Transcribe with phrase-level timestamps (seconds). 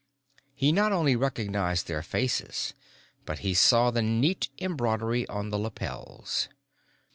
[0.55, 2.73] He not only recognized their faces,
[3.23, 6.49] but he saw the neat embroidery on the lapels.